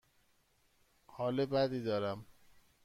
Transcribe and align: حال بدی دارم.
حال 1.07 1.45
بدی 1.45 1.83
دارم. 1.83 2.25